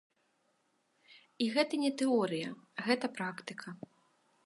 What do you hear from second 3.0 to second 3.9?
практыка.